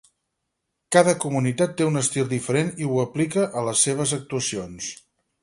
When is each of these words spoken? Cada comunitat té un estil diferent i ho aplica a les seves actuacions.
Cada 0.95 1.11
comunitat 1.25 1.75
té 1.81 1.87
un 1.89 2.01
estil 2.01 2.31
diferent 2.31 2.73
i 2.85 2.89
ho 2.93 2.99
aplica 3.05 3.45
a 3.61 3.65
les 3.69 3.85
seves 3.89 4.17
actuacions. 4.21 4.91